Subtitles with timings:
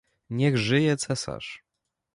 [0.29, 1.63] "Niech żyje cesarz!"